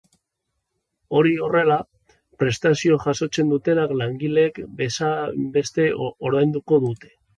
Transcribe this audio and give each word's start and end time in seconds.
Hori 1.17 1.33
horrela, 1.47 1.75
prestazioa 2.43 2.99
jasotzen 3.05 3.51
dutenek 3.53 3.93
langileek 4.01 4.57
bezainbeste 4.81 5.87
ordainduko 6.31 6.81
dute. 6.89 7.15